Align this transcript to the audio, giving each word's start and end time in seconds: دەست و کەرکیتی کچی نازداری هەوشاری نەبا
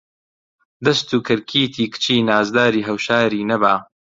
دەست 0.85 1.07
و 1.15 1.17
کەرکیتی 1.27 1.85
کچی 1.93 2.25
نازداری 2.29 2.85
هەوشاری 2.87 3.47
نەبا 3.51 3.75